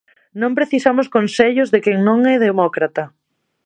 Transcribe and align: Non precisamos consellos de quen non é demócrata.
Non 0.41 0.55
precisamos 0.57 1.07
consellos 1.15 1.71
de 1.73 1.79
quen 1.85 1.97
non 2.07 2.19
é 2.33 2.35
demócrata. 2.47 3.03